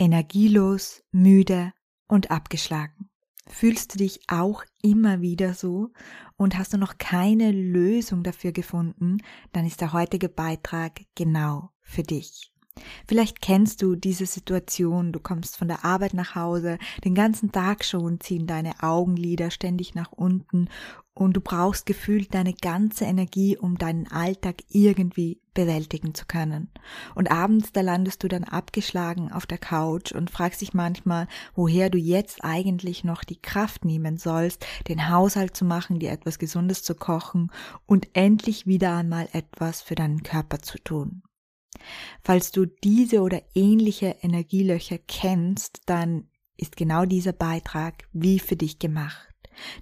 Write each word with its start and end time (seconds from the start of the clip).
Energielos, 0.00 1.04
müde 1.12 1.72
und 2.08 2.30
abgeschlagen. 2.30 3.10
Fühlst 3.46 3.94
du 3.94 3.98
dich 3.98 4.20
auch 4.28 4.64
immer 4.82 5.20
wieder 5.20 5.54
so 5.54 5.90
und 6.36 6.56
hast 6.56 6.72
du 6.72 6.78
noch 6.78 6.98
keine 6.98 7.52
Lösung 7.52 8.22
dafür 8.22 8.52
gefunden, 8.52 9.18
dann 9.52 9.66
ist 9.66 9.80
der 9.80 9.92
heutige 9.92 10.28
Beitrag 10.28 11.02
genau 11.14 11.70
für 11.80 12.02
dich. 12.02 12.49
Vielleicht 13.06 13.40
kennst 13.40 13.82
du 13.82 13.96
diese 13.96 14.26
Situation, 14.26 15.12
du 15.12 15.20
kommst 15.20 15.56
von 15.56 15.68
der 15.68 15.84
Arbeit 15.84 16.14
nach 16.14 16.34
Hause, 16.34 16.78
den 17.04 17.14
ganzen 17.14 17.52
Tag 17.52 17.84
schon 17.84 18.20
ziehen 18.20 18.46
deine 18.46 18.82
Augenlider 18.82 19.50
ständig 19.50 19.94
nach 19.94 20.12
unten 20.12 20.68
und 21.12 21.34
du 21.34 21.40
brauchst 21.40 21.84
gefühlt 21.84 22.32
deine 22.32 22.54
ganze 22.54 23.04
Energie, 23.04 23.56
um 23.56 23.76
deinen 23.76 24.10
Alltag 24.10 24.62
irgendwie 24.68 25.40
bewältigen 25.52 26.14
zu 26.14 26.24
können. 26.26 26.70
Und 27.14 27.30
abends, 27.30 27.72
da 27.72 27.80
landest 27.80 28.22
du 28.22 28.28
dann 28.28 28.44
abgeschlagen 28.44 29.32
auf 29.32 29.46
der 29.46 29.58
Couch 29.58 30.12
und 30.12 30.30
fragst 30.30 30.60
dich 30.60 30.72
manchmal, 30.72 31.26
woher 31.54 31.90
du 31.90 31.98
jetzt 31.98 32.44
eigentlich 32.44 33.04
noch 33.04 33.24
die 33.24 33.40
Kraft 33.40 33.84
nehmen 33.84 34.16
sollst, 34.16 34.64
den 34.88 35.10
Haushalt 35.10 35.56
zu 35.56 35.64
machen, 35.64 35.98
dir 35.98 36.12
etwas 36.12 36.38
Gesundes 36.38 36.84
zu 36.84 36.94
kochen 36.94 37.50
und 37.86 38.08
endlich 38.14 38.66
wieder 38.66 38.96
einmal 38.96 39.28
etwas 39.32 39.82
für 39.82 39.96
deinen 39.96 40.22
Körper 40.22 40.60
zu 40.60 40.78
tun. 40.78 41.22
Falls 42.22 42.50
du 42.50 42.66
diese 42.66 43.20
oder 43.20 43.42
ähnliche 43.54 44.16
Energielöcher 44.22 44.98
kennst, 44.98 45.82
dann 45.86 46.28
ist 46.56 46.76
genau 46.76 47.04
dieser 47.04 47.32
Beitrag 47.32 48.04
wie 48.12 48.38
für 48.38 48.56
dich 48.56 48.78
gemacht. 48.78 49.29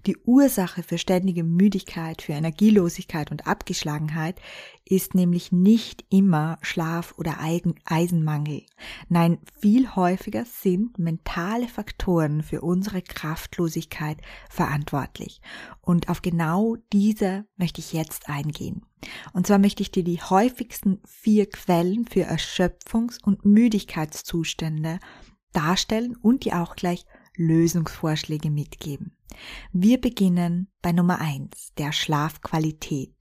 Die 0.07 0.17
Ursache 0.25 0.83
für 0.83 0.99
ständige 0.99 1.45
Müdigkeit, 1.45 2.23
für 2.23 2.33
Energielosigkeit 2.33 3.31
und 3.31 3.47
Abgeschlagenheit 3.47 4.41
ist 4.85 5.15
nämlich 5.15 5.53
nicht 5.53 6.05
immer 6.09 6.59
Schlaf 6.63 7.15
oder 7.19 7.39
Eisenmangel. 7.41 8.63
Nein, 9.09 9.39
viel 9.61 9.95
häufiger 9.95 10.45
sind 10.45 10.99
mentale 10.99 11.69
Faktoren 11.69 12.43
für 12.43 12.63
unsere 12.63 13.03
Kraftlosigkeit 13.03 14.19
verantwortlich. 14.49 15.41
Und 15.81 16.09
auf 16.09 16.23
genau 16.23 16.77
diese 16.93 17.47
möchte 17.57 17.81
ich 17.81 17.93
jetzt 17.93 18.29
eingehen. 18.29 18.83
Und 19.33 19.47
zwar 19.47 19.59
möchte 19.59 19.83
ich 19.83 19.91
dir 19.91 20.05
die 20.05 20.21
häufigsten 20.21 21.01
vier 21.07 21.49
Quellen 21.49 22.07
für 22.07 22.29
Erschöpfungs- 22.29 23.23
und 23.23 23.45
Müdigkeitszustände 23.45 24.99
darstellen 25.53 26.17
und 26.17 26.45
dir 26.45 26.61
auch 26.61 26.77
gleich 26.77 27.05
Lösungsvorschläge 27.37 28.51
mitgeben. 28.51 29.18
Wir 29.73 30.01
beginnen 30.01 30.69
bei 30.83 30.93
Nummer 30.93 31.21
eins, 31.21 31.73
der 31.79 31.93
Schlafqualität. 31.93 33.15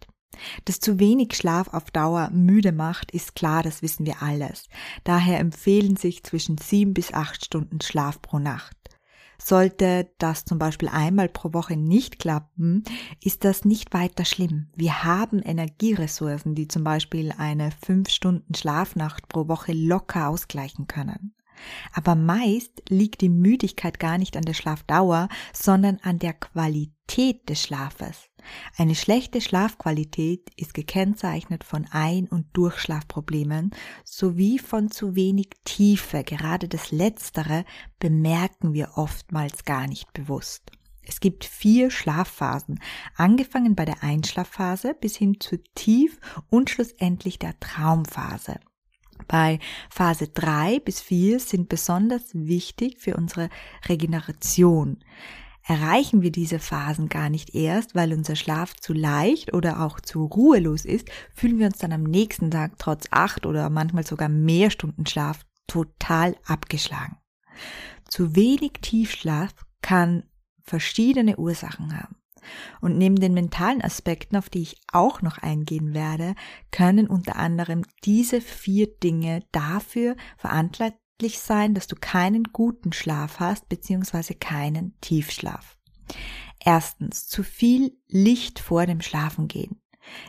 Dass 0.65 0.79
zu 0.79 0.99
wenig 0.99 1.35
Schlaf 1.35 1.69
auf 1.69 1.89
Dauer 1.91 2.29
müde 2.31 2.71
macht, 2.71 3.11
ist 3.11 3.35
klar, 3.35 3.63
das 3.63 3.81
wissen 3.81 4.05
wir 4.05 4.21
alles. 4.21 4.67
Daher 5.03 5.39
empfehlen 5.39 5.95
sich 5.95 6.23
zwischen 6.23 6.57
sieben 6.57 6.93
bis 6.93 7.13
acht 7.13 7.43
Stunden 7.45 7.81
Schlaf 7.81 8.21
pro 8.21 8.39
Nacht. 8.39 8.75
Sollte 9.39 10.11
das 10.17 10.45
zum 10.45 10.57
Beispiel 10.57 10.89
einmal 10.89 11.29
pro 11.29 11.53
Woche 11.53 11.77
nicht 11.77 12.17
klappen, 12.17 12.83
ist 13.21 13.43
das 13.43 13.65
nicht 13.65 13.93
weiter 13.93 14.25
schlimm. 14.25 14.71
Wir 14.75 15.03
haben 15.03 15.41
Energieressourcen, 15.41 16.55
die 16.55 16.67
zum 16.67 16.83
Beispiel 16.83 17.31
eine 17.37 17.69
fünf 17.71 18.09
Stunden 18.09 18.55
Schlafnacht 18.55 19.29
pro 19.29 19.47
Woche 19.47 19.73
locker 19.73 20.29
ausgleichen 20.29 20.87
können. 20.87 21.35
Aber 21.93 22.15
meist 22.15 22.83
liegt 22.89 23.21
die 23.21 23.29
Müdigkeit 23.29 23.99
gar 23.99 24.17
nicht 24.17 24.37
an 24.37 24.43
der 24.43 24.53
Schlafdauer, 24.53 25.29
sondern 25.53 25.99
an 26.01 26.19
der 26.19 26.33
Qualität 26.33 27.47
des 27.49 27.61
Schlafes. 27.61 28.29
Eine 28.77 28.95
schlechte 28.95 29.41
Schlafqualität 29.41 30.49
ist 30.55 30.73
gekennzeichnet 30.73 31.63
von 31.63 31.85
Ein- 31.91 32.27
und 32.27 32.45
Durchschlafproblemen 32.53 33.71
sowie 34.03 34.59
von 34.59 34.89
zu 34.91 35.15
wenig 35.15 35.49
Tiefe. 35.65 36.23
Gerade 36.23 36.67
das 36.67 36.91
Letztere 36.91 37.65
bemerken 37.99 38.73
wir 38.73 38.91
oftmals 38.95 39.65
gar 39.65 39.87
nicht 39.87 40.13
bewusst. 40.13 40.71
Es 41.09 41.21
gibt 41.21 41.45
vier 41.45 41.89
Schlafphasen, 41.89 42.81
angefangen 43.15 43.75
bei 43.75 43.85
der 43.85 44.03
Einschlafphase 44.03 44.93
bis 44.93 45.15
hin 45.15 45.39
zu 45.39 45.57
Tief 45.73 46.19
und 46.49 46.69
schlussendlich 46.69 47.39
der 47.39 47.57
Traumphase. 47.61 48.59
Bei 49.27 49.59
Phase 49.89 50.27
3 50.27 50.79
bis 50.79 51.01
4 51.01 51.39
sind 51.39 51.69
besonders 51.69 52.23
wichtig 52.33 52.99
für 52.99 53.15
unsere 53.15 53.49
Regeneration. 53.87 54.99
Erreichen 55.63 56.21
wir 56.21 56.31
diese 56.31 56.59
Phasen 56.59 57.09
gar 57.09 57.29
nicht 57.29 57.53
erst, 57.53 57.93
weil 57.93 58.13
unser 58.13 58.37
Schlaf 58.37 58.75
zu 58.75 58.93
leicht 58.93 59.53
oder 59.53 59.81
auch 59.81 59.99
zu 59.99 60.23
ruhelos 60.23 60.85
ist, 60.85 61.09
fühlen 61.35 61.59
wir 61.59 61.65
uns 61.65 61.77
dann 61.77 61.91
am 61.91 62.03
nächsten 62.03 62.49
Tag 62.51 62.77
trotz 62.77 63.07
acht 63.11 63.45
oder 63.45 63.69
manchmal 63.69 64.05
sogar 64.05 64.29
mehr 64.29 64.71
Stunden 64.71 65.05
Schlaf 65.05 65.41
total 65.67 66.37
abgeschlagen. 66.45 67.17
Zu 68.07 68.35
wenig 68.37 68.73
Tiefschlaf 68.81 69.53
kann 69.81 70.23
verschiedene 70.63 71.35
Ursachen 71.35 71.99
haben. 71.99 72.15
Und 72.81 72.97
neben 72.97 73.15
den 73.15 73.33
mentalen 73.33 73.81
Aspekten, 73.81 74.35
auf 74.35 74.49
die 74.49 74.61
ich 74.61 74.77
auch 74.91 75.21
noch 75.21 75.37
eingehen 75.37 75.93
werde, 75.93 76.35
können 76.71 77.07
unter 77.07 77.35
anderem 77.35 77.83
diese 78.03 78.41
vier 78.41 78.87
Dinge 78.87 79.43
dafür 79.51 80.15
verantwortlich 80.37 81.39
sein, 81.39 81.73
dass 81.73 81.87
du 81.87 81.95
keinen 81.95 82.43
guten 82.45 82.93
Schlaf 82.93 83.39
hast, 83.39 83.69
beziehungsweise 83.69 84.35
keinen 84.35 84.95
Tiefschlaf. 85.01 85.77
Erstens, 86.63 87.27
zu 87.27 87.43
viel 87.43 87.97
Licht 88.07 88.59
vor 88.59 88.85
dem 88.85 89.01
Schlafengehen. 89.01 89.79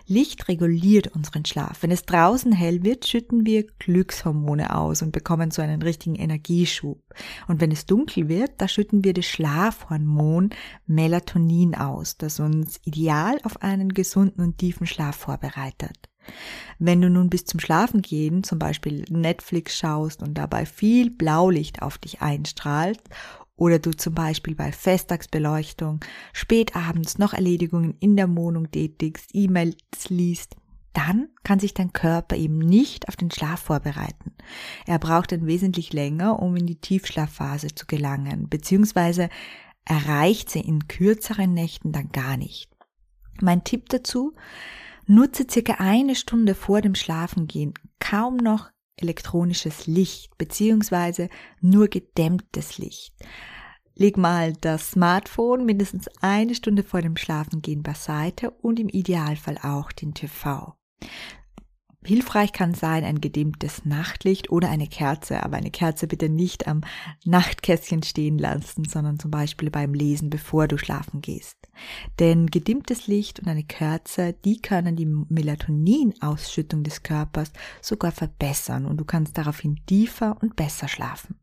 Licht 0.06 0.48
reguliert 0.48 1.08
unseren 1.08 1.44
Schlaf. 1.44 1.82
Wenn 1.82 1.90
es 1.90 2.04
draußen 2.04 2.52
hell 2.52 2.82
wird, 2.82 3.06
schütten 3.06 3.44
wir 3.46 3.66
Glückshormone 3.78 4.74
aus 4.74 5.02
und 5.02 5.12
bekommen 5.12 5.50
so 5.50 5.62
einen 5.62 5.82
richtigen 5.82 6.16
Energieschub. 6.16 7.02
Und 7.46 7.60
wenn 7.60 7.72
es 7.72 7.86
dunkel 7.86 8.28
wird, 8.28 8.52
da 8.58 8.68
schütten 8.68 9.04
wir 9.04 9.14
das 9.14 9.26
Schlafhormon 9.26 10.50
Melatonin 10.86 11.74
aus, 11.74 12.16
das 12.16 12.40
uns 12.40 12.80
ideal 12.84 13.38
auf 13.44 13.62
einen 13.62 13.90
gesunden 13.90 14.42
und 14.42 14.58
tiefen 14.58 14.86
Schlaf 14.86 15.16
vorbereitet. 15.16 16.08
Wenn 16.78 17.00
du 17.00 17.10
nun 17.10 17.30
bis 17.30 17.44
zum 17.44 17.58
Schlafengehen 17.58 18.44
zum 18.44 18.58
Beispiel 18.58 19.04
Netflix 19.08 19.76
schaust 19.76 20.22
und 20.22 20.34
dabei 20.34 20.66
viel 20.66 21.10
Blaulicht 21.10 21.82
auf 21.82 21.98
dich 21.98 22.20
einstrahlt 22.22 23.00
oder 23.58 23.78
du 23.78 23.90
zum 23.90 24.14
Beispiel 24.14 24.54
bei 24.54 24.72
Festtagsbeleuchtung 24.72 26.00
spät 26.32 26.74
abends 26.74 27.18
noch 27.18 27.34
Erledigungen 27.34 27.96
in 28.00 28.16
der 28.16 28.34
Wohnung 28.34 28.70
tätigst, 28.70 29.30
E-Mails 29.34 30.08
liest, 30.08 30.56
dann 30.94 31.28
kann 31.44 31.60
sich 31.60 31.74
dein 31.74 31.92
Körper 31.92 32.36
eben 32.36 32.58
nicht 32.58 33.08
auf 33.08 33.16
den 33.16 33.30
Schlaf 33.30 33.60
vorbereiten. 33.60 34.32
Er 34.86 34.98
braucht 34.98 35.32
dann 35.32 35.46
wesentlich 35.46 35.92
länger, 35.92 36.40
um 36.40 36.56
in 36.56 36.66
die 36.66 36.80
Tiefschlafphase 36.80 37.74
zu 37.74 37.86
gelangen, 37.86 38.48
beziehungsweise 38.48 39.28
erreicht 39.84 40.50
sie 40.50 40.60
in 40.60 40.88
kürzeren 40.88 41.52
Nächten 41.52 41.92
dann 41.92 42.10
gar 42.10 42.36
nicht. 42.36 42.70
Mein 43.40 43.64
Tipp 43.64 43.88
dazu, 43.88 44.34
nutze 45.06 45.46
circa 45.50 45.74
eine 45.78 46.14
Stunde 46.14 46.54
vor 46.54 46.80
dem 46.80 46.94
Schlafengehen 46.94 47.74
kaum 48.00 48.36
noch 48.36 48.70
elektronisches 49.00 49.86
Licht 49.86 50.36
beziehungsweise 50.38 51.28
nur 51.60 51.88
gedämmtes 51.88 52.78
Licht. 52.78 53.14
Leg 53.94 54.16
mal 54.16 54.52
das 54.60 54.92
Smartphone 54.92 55.64
mindestens 55.64 56.08
eine 56.20 56.54
Stunde 56.54 56.84
vor 56.84 57.02
dem 57.02 57.16
Schlafengehen 57.16 57.82
beiseite 57.82 58.52
und 58.52 58.78
im 58.78 58.88
Idealfall 58.88 59.58
auch 59.60 59.90
den 59.90 60.14
TV. 60.14 60.74
Hilfreich 62.04 62.52
kann 62.52 62.74
sein 62.74 63.02
ein 63.04 63.20
gedimmtes 63.20 63.84
Nachtlicht 63.84 64.50
oder 64.50 64.70
eine 64.70 64.86
Kerze, 64.86 65.42
aber 65.42 65.56
eine 65.56 65.72
Kerze 65.72 66.06
bitte 66.06 66.28
nicht 66.28 66.68
am 66.68 66.82
Nachtkästchen 67.24 68.04
stehen 68.04 68.38
lassen, 68.38 68.84
sondern 68.84 69.18
zum 69.18 69.32
Beispiel 69.32 69.68
beim 69.70 69.94
Lesen, 69.94 70.30
bevor 70.30 70.68
du 70.68 70.78
schlafen 70.78 71.20
gehst. 71.20 71.56
Denn 72.20 72.46
gedimmtes 72.46 73.08
Licht 73.08 73.40
und 73.40 73.48
eine 73.48 73.64
Kerze, 73.64 74.32
die 74.44 74.62
können 74.62 74.94
die 74.94 75.06
Melatoninausschüttung 75.06 76.84
des 76.84 77.02
Körpers 77.02 77.52
sogar 77.82 78.12
verbessern 78.12 78.86
und 78.86 78.98
du 78.98 79.04
kannst 79.04 79.36
daraufhin 79.36 79.80
tiefer 79.84 80.36
und 80.40 80.54
besser 80.54 80.86
schlafen. 80.86 81.40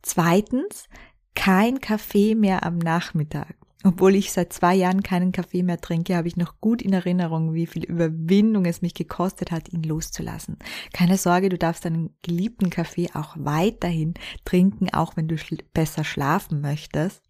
Zweitens, 0.00 0.88
kein 1.34 1.80
Kaffee 1.80 2.34
mehr 2.34 2.64
am 2.64 2.78
Nachmittag. 2.78 3.56
Obwohl 3.84 4.16
ich 4.16 4.32
seit 4.32 4.52
zwei 4.52 4.74
Jahren 4.74 5.04
keinen 5.04 5.30
Kaffee 5.30 5.62
mehr 5.62 5.80
trinke, 5.80 6.16
habe 6.16 6.26
ich 6.26 6.36
noch 6.36 6.60
gut 6.60 6.82
in 6.82 6.92
Erinnerung, 6.92 7.54
wie 7.54 7.66
viel 7.66 7.84
Überwindung 7.84 8.64
es 8.64 8.82
mich 8.82 8.92
gekostet 8.92 9.52
hat, 9.52 9.72
ihn 9.72 9.84
loszulassen. 9.84 10.58
Keine 10.92 11.16
Sorge, 11.16 11.48
du 11.48 11.56
darfst 11.56 11.84
deinen 11.84 12.10
geliebten 12.22 12.70
Kaffee 12.70 13.08
auch 13.14 13.36
weiterhin 13.38 14.14
trinken, 14.44 14.92
auch 14.92 15.16
wenn 15.16 15.28
du 15.28 15.38
schl 15.38 15.58
besser 15.74 16.02
schlafen 16.02 16.60
möchtest. 16.60 17.27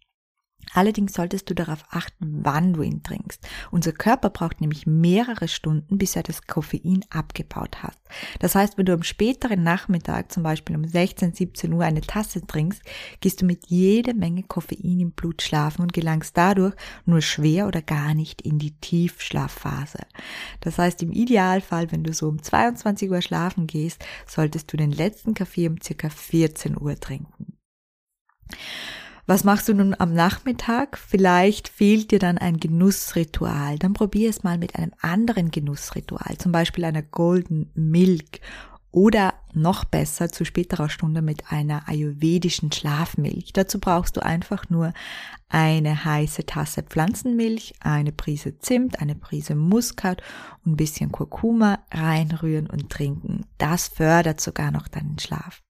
Allerdings 0.73 1.13
solltest 1.13 1.49
du 1.49 1.55
darauf 1.55 1.83
achten, 1.89 2.39
wann 2.43 2.73
du 2.73 2.81
ihn 2.81 3.03
trinkst. 3.03 3.47
Unser 3.71 3.91
Körper 3.91 4.29
braucht 4.29 4.61
nämlich 4.61 4.85
mehrere 4.85 5.47
Stunden, 5.47 5.97
bis 5.97 6.15
er 6.15 6.23
das 6.23 6.43
Koffein 6.47 7.05
abgebaut 7.09 7.81
hat. 7.81 7.97
Das 8.39 8.55
heißt, 8.55 8.77
wenn 8.77 8.85
du 8.85 8.93
am 8.93 9.03
späteren 9.03 9.63
Nachmittag, 9.63 10.31
zum 10.31 10.43
Beispiel 10.43 10.75
um 10.75 10.85
16, 10.85 11.33
17 11.33 11.73
Uhr 11.73 11.83
eine 11.83 12.01
Tasse 12.01 12.45
trinkst, 12.45 12.81
gehst 13.19 13.41
du 13.41 13.45
mit 13.45 13.67
jeder 13.67 14.13
Menge 14.13 14.43
Koffein 14.43 14.99
im 14.99 15.11
Blut 15.11 15.41
schlafen 15.41 15.81
und 15.81 15.93
gelangst 15.93 16.37
dadurch 16.37 16.75
nur 17.05 17.21
schwer 17.21 17.67
oder 17.67 17.81
gar 17.81 18.13
nicht 18.13 18.41
in 18.41 18.59
die 18.59 18.71
Tiefschlafphase. 18.79 19.99
Das 20.61 20.77
heißt, 20.77 21.01
im 21.03 21.11
Idealfall, 21.11 21.91
wenn 21.91 22.03
du 22.03 22.13
so 22.13 22.27
um 22.27 22.41
22 22.41 23.09
Uhr 23.09 23.21
schlafen 23.21 23.67
gehst, 23.67 24.03
solltest 24.27 24.71
du 24.71 24.77
den 24.77 24.91
letzten 24.91 25.33
Kaffee 25.33 25.67
um 25.67 25.81
circa 25.81 26.09
14 26.09 26.79
Uhr 26.79 26.99
trinken. 26.99 27.53
Was 29.29 29.43
machst 29.43 29.69
du 29.69 29.75
nun 29.75 29.95
am 29.95 30.15
Nachmittag? 30.15 30.97
Vielleicht 30.97 31.69
fehlt 31.69 32.09
dir 32.09 32.17
dann 32.17 32.39
ein 32.39 32.57
Genussritual. 32.57 33.77
Dann 33.77 33.93
probier 33.93 34.27
es 34.27 34.41
mal 34.41 34.57
mit 34.57 34.75
einem 34.75 34.91
anderen 35.01 35.51
Genussritual, 35.51 36.39
zum 36.39 36.51
Beispiel 36.51 36.83
einer 36.83 37.03
Golden 37.03 37.69
Milk 37.75 38.39
oder 38.89 39.35
noch 39.53 39.85
besser 39.85 40.31
zu 40.31 40.45
späterer 40.45 40.89
Stunde 40.89 41.21
mit 41.21 41.51
einer 41.51 41.87
ayurvedischen 41.87 42.71
Schlafmilch. 42.71 43.53
Dazu 43.53 43.79
brauchst 43.79 44.17
du 44.17 44.25
einfach 44.25 44.67
nur 44.71 44.93
eine 45.47 46.05
heiße 46.05 46.47
Tasse 46.47 46.81
Pflanzenmilch, 46.81 47.75
eine 47.81 48.11
Prise 48.11 48.57
Zimt, 48.57 48.99
eine 48.99 49.13
Prise 49.13 49.53
Muskat 49.53 50.23
und 50.65 50.71
ein 50.71 50.77
bisschen 50.77 51.11
Kurkuma 51.11 51.77
reinrühren 51.91 52.65
und 52.65 52.89
trinken. 52.89 53.45
Das 53.59 53.89
fördert 53.89 54.41
sogar 54.41 54.71
noch 54.71 54.87
deinen 54.87 55.19
Schlaf. 55.19 55.61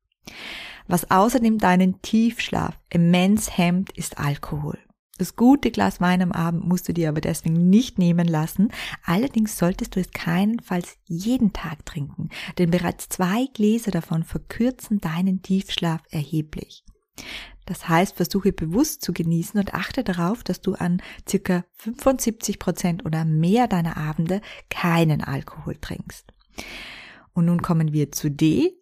Was 0.90 1.12
außerdem 1.12 1.60
deinen 1.60 2.02
Tiefschlaf 2.02 2.76
immens 2.90 3.56
hemmt, 3.56 3.96
ist 3.96 4.18
Alkohol. 4.18 4.80
Das 5.20 5.36
gute 5.36 5.70
Glas 5.70 6.02
Wein 6.02 6.24
am 6.24 6.32
Abend 6.32 6.68
musst 6.68 6.90
du 6.90 6.94
dir 6.94 7.10
aber 7.10 7.22
deswegen 7.22 7.70
nicht 7.70 8.00
nehmen 8.00 8.28
lassen. 8.28 8.72
Allerdings 9.06 9.56
solltest 9.56 9.96
du 9.96 10.00
es 10.00 10.10
keinenfalls 10.10 10.98
jeden 11.06 11.54
Tag 11.54 11.86
trinken, 11.86 12.30
denn 12.58 12.72
bereits 12.72 13.08
zwei 13.08 13.46
Gläser 13.54 13.92
davon 13.92 14.24
verkürzen 14.24 15.00
deinen 15.00 15.44
Tiefschlaf 15.44 16.02
erheblich. 16.10 16.84
Das 17.68 17.88
heißt, 17.88 18.16
versuche 18.16 18.52
bewusst 18.52 19.04
zu 19.04 19.14
genießen 19.14 19.60
und 19.60 19.76
achte 19.76 20.04
darauf, 20.04 20.44
dass 20.44 20.60
du 20.60 20.74
an 20.74 21.04
circa 21.30 21.66
75 21.78 22.58
Prozent 22.58 23.06
oder 23.06 23.26
mehr 23.26 23.68
deiner 23.68 23.96
Abende 23.96 24.42
keinen 24.72 25.24
Alkohol 25.24 25.76
trinkst. 25.76 26.34
Und 27.34 27.46
nun 27.46 27.62
kommen 27.62 27.94
wir 27.94 28.12
zu 28.12 28.32
D, 28.32 28.79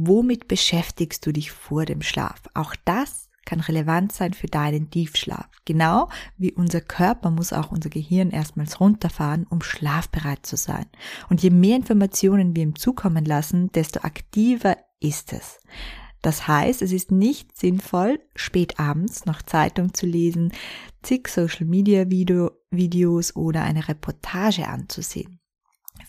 Womit 0.00 0.46
beschäftigst 0.46 1.26
du 1.26 1.32
dich 1.32 1.50
vor 1.50 1.84
dem 1.84 2.02
Schlaf? 2.02 2.40
Auch 2.54 2.76
das 2.84 3.28
kann 3.44 3.58
relevant 3.58 4.12
sein 4.12 4.32
für 4.32 4.46
deinen 4.46 4.90
Tiefschlaf. 4.90 5.48
Genau 5.64 6.08
wie 6.36 6.52
unser 6.52 6.80
Körper 6.80 7.32
muss 7.32 7.52
auch 7.52 7.72
unser 7.72 7.90
Gehirn 7.90 8.30
erstmals 8.30 8.78
runterfahren, 8.78 9.44
um 9.50 9.60
schlafbereit 9.60 10.46
zu 10.46 10.56
sein. 10.56 10.86
Und 11.28 11.42
je 11.42 11.50
mehr 11.50 11.74
Informationen 11.74 12.54
wir 12.54 12.62
ihm 12.62 12.76
zukommen 12.76 13.24
lassen, 13.24 13.72
desto 13.72 14.02
aktiver 14.02 14.76
ist 15.00 15.32
es. 15.32 15.58
Das 16.22 16.46
heißt, 16.46 16.80
es 16.80 16.92
ist 16.92 17.10
nicht 17.10 17.58
sinnvoll, 17.58 18.20
spät 18.36 18.78
abends 18.78 19.26
noch 19.26 19.42
Zeitung 19.42 19.94
zu 19.94 20.06
lesen, 20.06 20.52
zig 21.02 21.26
Social 21.26 21.66
Media 21.66 22.08
Video, 22.08 22.52
Videos 22.70 23.34
oder 23.34 23.64
eine 23.64 23.88
Reportage 23.88 24.68
anzusehen. 24.68 25.37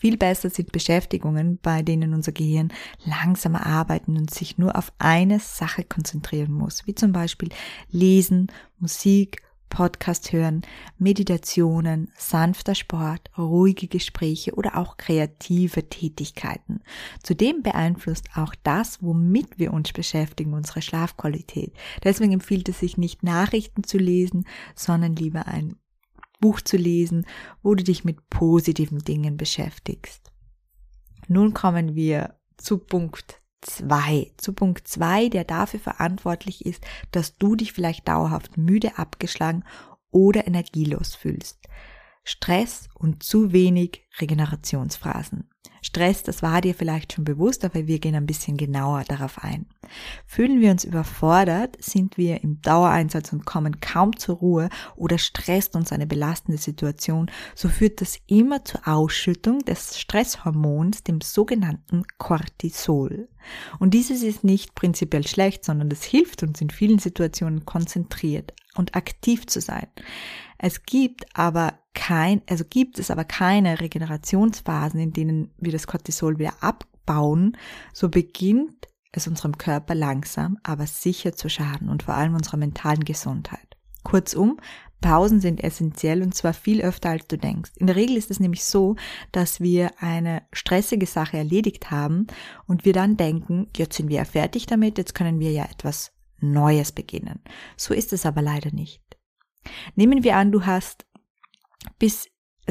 Viel 0.00 0.16
besser 0.16 0.48
sind 0.48 0.72
Beschäftigungen, 0.72 1.58
bei 1.60 1.82
denen 1.82 2.14
unser 2.14 2.32
Gehirn 2.32 2.72
langsamer 3.04 3.66
arbeiten 3.66 4.16
und 4.16 4.30
sich 4.32 4.56
nur 4.56 4.74
auf 4.76 4.94
eine 4.98 5.40
Sache 5.40 5.84
konzentrieren 5.84 6.52
muss, 6.52 6.86
wie 6.86 6.94
zum 6.94 7.12
Beispiel 7.12 7.50
Lesen, 7.90 8.46
Musik, 8.78 9.42
Podcast 9.68 10.32
hören, 10.32 10.62
Meditationen, 10.98 12.10
sanfter 12.16 12.74
Sport, 12.74 13.30
ruhige 13.36 13.88
Gespräche 13.88 14.54
oder 14.54 14.78
auch 14.78 14.96
kreative 14.96 15.88
Tätigkeiten. 15.90 16.80
Zudem 17.22 17.62
beeinflusst 17.62 18.30
auch 18.34 18.54
das, 18.62 19.02
womit 19.02 19.58
wir 19.58 19.74
uns 19.74 19.92
beschäftigen, 19.92 20.54
unsere 20.54 20.80
Schlafqualität. 20.80 21.74
Deswegen 22.02 22.32
empfiehlt 22.32 22.70
es 22.70 22.80
sich 22.80 22.96
nicht 22.96 23.22
Nachrichten 23.22 23.84
zu 23.84 23.98
lesen, 23.98 24.46
sondern 24.74 25.14
lieber 25.14 25.46
ein 25.46 25.76
Buch 26.40 26.60
zu 26.60 26.76
lesen, 26.76 27.26
wo 27.62 27.74
du 27.74 27.84
dich 27.84 28.04
mit 28.04 28.28
positiven 28.30 28.98
Dingen 28.98 29.36
beschäftigst. 29.36 30.32
Nun 31.28 31.54
kommen 31.54 31.94
wir 31.94 32.34
zu 32.56 32.78
Punkt 32.78 33.40
zwei. 33.60 34.32
Zu 34.36 34.52
Punkt 34.52 34.88
zwei, 34.88 35.28
der 35.28 35.44
dafür 35.44 35.80
verantwortlich 35.80 36.66
ist, 36.66 36.84
dass 37.12 37.36
du 37.36 37.56
dich 37.56 37.72
vielleicht 37.72 38.08
dauerhaft 38.08 38.56
müde, 38.56 38.98
abgeschlagen 38.98 39.64
oder 40.10 40.46
energielos 40.46 41.14
fühlst. 41.14 41.59
Stress 42.30 42.88
und 42.94 43.24
zu 43.24 43.50
wenig 43.50 44.04
Regenerationsphasen. 44.20 45.50
Stress, 45.82 46.22
das 46.22 46.42
war 46.42 46.60
dir 46.60 46.76
vielleicht 46.76 47.14
schon 47.14 47.24
bewusst, 47.24 47.64
aber 47.64 47.88
wir 47.88 47.98
gehen 47.98 48.14
ein 48.14 48.26
bisschen 48.26 48.56
genauer 48.56 49.02
darauf 49.08 49.42
ein. 49.42 49.66
Fühlen 50.26 50.60
wir 50.60 50.70
uns 50.70 50.84
überfordert, 50.84 51.76
sind 51.82 52.18
wir 52.18 52.44
im 52.44 52.60
Dauereinsatz 52.60 53.32
und 53.32 53.46
kommen 53.46 53.80
kaum 53.80 54.16
zur 54.16 54.36
Ruhe 54.36 54.68
oder 54.94 55.18
stresst 55.18 55.74
uns 55.74 55.90
eine 55.90 56.06
belastende 56.06 56.60
Situation, 56.60 57.30
so 57.56 57.68
führt 57.68 58.00
das 58.00 58.20
immer 58.28 58.64
zur 58.64 58.86
Ausschüttung 58.86 59.60
des 59.60 59.98
Stresshormons, 59.98 61.02
dem 61.02 61.20
sogenannten 61.22 62.04
Cortisol. 62.18 63.28
Und 63.80 63.92
dieses 63.92 64.22
ist 64.22 64.44
nicht 64.44 64.76
prinzipiell 64.76 65.26
schlecht, 65.26 65.64
sondern 65.64 65.90
es 65.90 66.04
hilft 66.04 66.44
uns 66.44 66.60
in 66.60 66.70
vielen 66.70 67.00
Situationen 67.00 67.64
konzentriert 67.64 68.52
und 68.76 68.94
aktiv 68.94 69.46
zu 69.46 69.60
sein. 69.60 69.88
Es 70.62 70.82
gibt 70.82 71.24
aber 71.34 71.78
kein, 71.94 72.42
also 72.48 72.64
gibt 72.68 72.98
es 72.98 73.10
aber 73.10 73.24
keine 73.24 73.80
Regenerationsphasen, 73.80 75.00
in 75.00 75.12
denen 75.14 75.54
wir 75.56 75.72
das 75.72 75.86
Cortisol 75.86 76.38
wieder 76.38 76.52
abbauen, 76.60 77.56
so 77.94 78.10
beginnt 78.10 78.88
es 79.10 79.26
unserem 79.26 79.56
Körper 79.56 79.94
langsam, 79.94 80.58
aber 80.62 80.86
sicher 80.86 81.32
zu 81.32 81.48
schaden 81.48 81.88
und 81.88 82.02
vor 82.02 82.14
allem 82.14 82.34
unserer 82.34 82.58
mentalen 82.58 83.04
Gesundheit. 83.04 83.78
Kurzum, 84.04 84.60
Pausen 85.00 85.40
sind 85.40 85.64
essentiell 85.64 86.22
und 86.22 86.34
zwar 86.34 86.52
viel 86.52 86.82
öfter 86.82 87.08
als 87.08 87.26
du 87.26 87.38
denkst. 87.38 87.72
In 87.76 87.86
der 87.86 87.96
Regel 87.96 88.18
ist 88.18 88.30
es 88.30 88.38
nämlich 88.38 88.62
so, 88.62 88.96
dass 89.32 89.60
wir 89.60 89.92
eine 89.98 90.42
stressige 90.52 91.06
Sache 91.06 91.38
erledigt 91.38 91.90
haben 91.90 92.26
und 92.66 92.84
wir 92.84 92.92
dann 92.92 93.16
denken, 93.16 93.68
jetzt 93.76 93.96
sind 93.96 94.10
wir 94.10 94.18
ja 94.18 94.24
fertig 94.26 94.66
damit, 94.66 94.98
jetzt 94.98 95.14
können 95.14 95.40
wir 95.40 95.52
ja 95.52 95.64
etwas 95.64 96.12
Neues 96.38 96.92
beginnen. 96.92 97.40
So 97.78 97.94
ist 97.94 98.12
es 98.12 98.26
aber 98.26 98.42
leider 98.42 98.72
nicht. 98.72 99.02
Nehmen 99.94 100.24
wir 100.24 100.36
an, 100.36 100.52
du 100.52 100.66
hast 100.66 101.06
bis, 101.98 102.28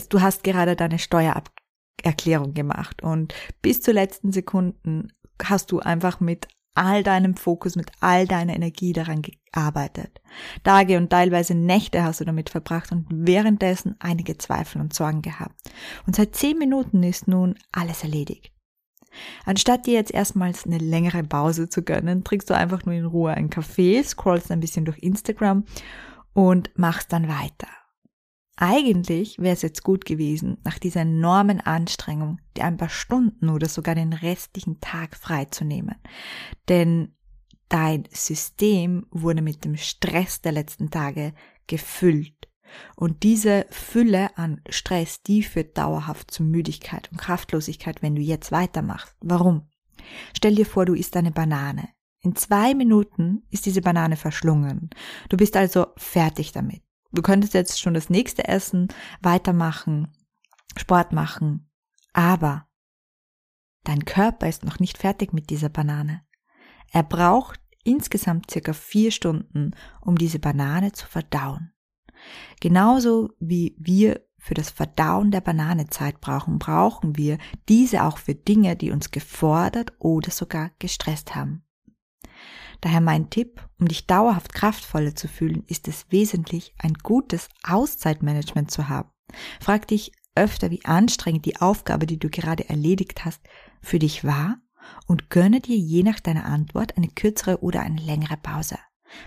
du 0.10 0.22
hast 0.22 0.44
gerade 0.44 0.76
deine 0.76 1.00
Steuererklärung 1.00 2.54
gemacht 2.54 3.02
und 3.04 3.34
bis 3.62 3.82
zur 3.82 3.94
letzten 3.94 4.32
Sekunden 4.32 5.14
hast 5.44 5.72
du 5.72 5.80
einfach 5.80 6.20
mit 6.20 6.48
all 6.76 7.04
deinem 7.04 7.36
Fokus, 7.36 7.76
mit 7.76 7.92
all 8.00 8.28
deiner 8.28 8.56
Energie 8.56 8.94
daran 8.94 9.22
gearbeitet. 9.22 10.22
Tage 10.64 10.98
und 10.98 11.10
teilweise 11.10 11.56
Nächte 11.56 12.04
hast 12.04 12.22
du 12.22 12.26
damit 12.26 12.50
verbracht 12.50 12.92
und 12.92 13.06
währenddessen 13.10 13.96
einige 14.00 14.38
Zweifel 14.38 14.80
und 14.80 14.94
Sorgen 14.94 15.22
gehabt. 15.22 15.56
Und 16.08 16.16
seit 16.16 16.36
zehn 16.36 16.58
Minuten 16.58 17.04
ist 17.04 17.28
nun 17.28 17.56
alles 17.72 18.04
erledigt. 18.04 18.54
Anstatt 19.44 19.88
dir 19.88 19.94
jetzt 19.94 20.14
erstmals 20.14 20.66
eine 20.66 20.78
längere 20.78 21.24
Pause 21.24 21.68
zu 21.68 21.84
gönnen, 21.84 22.24
trinkst 22.24 22.50
du 22.50 22.56
einfach 22.56 22.86
nur 22.86 22.96
in 22.96 23.06
Ruhe 23.06 23.34
einen 23.34 23.50
Kaffee, 23.50 24.02
scrollst 24.04 24.52
ein 24.52 24.60
bisschen 24.60 24.86
durch 24.86 25.00
Instagram 25.00 25.66
und 26.34 26.72
machst 26.78 27.14
dann 27.14 27.28
weiter. 27.28 27.68
Eigentlich 28.62 29.40
wäre 29.40 29.54
es 29.54 29.62
jetzt 29.62 29.84
gut 29.84 30.04
gewesen, 30.04 30.58
nach 30.66 30.80
dieser 30.80 31.02
enormen 31.02 31.62
Anstrengung, 31.62 32.40
dir 32.58 32.66
ein 32.66 32.76
paar 32.76 32.90
Stunden 32.90 33.48
oder 33.50 33.70
sogar 33.70 33.96
den 33.96 34.12
restlichen 34.12 34.82
Tag 34.82 35.16
freizunehmen. 35.16 35.96
Denn 36.68 37.16
dein 37.70 38.04
System 38.12 39.06
wurde 39.12 39.42
mit 39.42 39.64
dem 39.64 39.78
Stress 39.78 40.42
der 40.42 40.52
letzten 40.52 40.90
Tage 40.90 41.34
gefüllt. 41.68 42.50
Und 42.98 43.24
diese 43.24 43.66
Fülle 43.70 44.38
an 44.38 44.62
Stress, 44.70 45.24
die 45.24 45.42
führt 45.42 45.78
dauerhaft 45.78 46.30
zu 46.30 46.44
Müdigkeit 46.44 47.10
und 47.12 47.18
Kraftlosigkeit, 47.18 48.02
wenn 48.02 48.16
du 48.16 48.22
jetzt 48.22 48.52
weitermachst. 48.52 49.16
Warum? 49.22 49.70
Stell 50.36 50.56
dir 50.56 50.66
vor, 50.66 50.86
du 50.86 50.94
isst 50.94 51.16
eine 51.16 51.32
Banane. 51.32 51.88
In 52.22 52.36
zwei 52.36 52.74
Minuten 52.74 53.44
ist 53.50 53.66
diese 53.66 53.82
Banane 53.82 54.18
verschlungen. 54.18 54.90
Du 55.30 55.38
bist 55.38 55.56
also 55.56 55.88
fertig 55.96 56.52
damit. 56.52 56.84
Du 57.12 57.22
könntest 57.22 57.54
jetzt 57.54 57.80
schon 57.80 57.94
das 57.94 58.10
nächste 58.10 58.48
essen, 58.48 58.90
weitermachen, 59.22 60.10
Sport 60.76 61.14
machen. 61.14 61.70
Aber 62.14 62.68
dein 63.84 64.06
Körper 64.06 64.48
ist 64.48 64.66
noch 64.66 64.80
nicht 64.80 64.98
fertig 64.98 65.34
mit 65.34 65.50
dieser 65.50 65.70
Banane. 65.70 66.22
Er 66.92 67.04
braucht 67.04 67.60
insgesamt 67.84 68.52
circa 68.52 68.74
vier 68.74 69.12
Stunden, 69.12 69.72
um 70.02 70.18
diese 70.18 70.40
Banane 70.40 70.92
zu 70.92 71.08
verdauen. 71.08 71.72
Genauso 72.60 73.30
wie 73.40 73.76
wir 73.80 74.26
für 74.38 74.54
das 74.54 74.70
Verdauen 74.70 75.32
der 75.32 75.42
Banane 75.42 75.88
Zeit 75.88 76.20
brauchen, 76.22 76.60
brauchen 76.60 77.18
wir 77.18 77.38
diese 77.68 78.04
auch 78.04 78.18
für 78.18 78.36
Dinge, 78.36 78.76
die 78.76 78.92
uns 78.92 79.12
gefordert 79.12 79.94
oder 80.00 80.32
sogar 80.32 80.72
gestresst 80.80 81.36
haben. 81.36 81.64
Daher 82.82 83.02
mein 83.02 83.30
Tipp, 83.30 83.62
um 83.80 83.88
dich 83.88 84.08
dauerhaft 84.08 84.54
kraftvoller 84.54 85.16
zu 85.16 85.28
fühlen, 85.28 85.64
ist 85.68 85.88
es 85.88 86.06
wesentlich, 86.10 86.74
ein 86.78 86.94
gutes 86.94 87.50
Auszeitmanagement 87.64 88.72
zu 88.72 88.88
haben. 88.88 89.10
Frag 89.60 89.88
dich 89.88 90.12
öfter, 90.36 90.72
wie 90.72 90.86
anstrengend 90.86 91.46
die 91.46 91.58
Aufgabe, 91.58 92.06
die 92.06 92.20
du 92.20 92.30
gerade 92.30 92.70
erledigt 92.70 93.26
hast, 93.26 93.42
für 93.82 94.00
dich 94.00 94.24
war 94.24 94.58
und 95.08 95.30
gönne 95.30 95.60
dir 95.60 95.78
je 95.78 96.04
nach 96.04 96.20
deiner 96.20 96.46
Antwort 96.46 96.96
eine 96.98 97.10
kürzere 97.10 97.62
oder 97.62 97.82
eine 97.82 98.02
längere 98.02 98.38
Pause. 98.38 98.78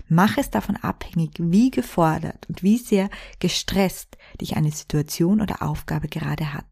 Mach 0.07 0.37
es 0.37 0.49
davon 0.49 0.77
abhängig, 0.77 1.31
wie 1.37 1.69
gefordert 1.69 2.47
und 2.49 2.63
wie 2.63 2.77
sehr 2.77 3.09
gestresst 3.39 4.17
dich 4.39 4.55
eine 4.55 4.71
Situation 4.71 5.41
oder 5.41 5.61
Aufgabe 5.61 6.07
gerade 6.07 6.53
hat. 6.53 6.65